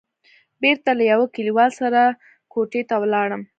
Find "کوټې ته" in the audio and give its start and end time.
2.53-2.95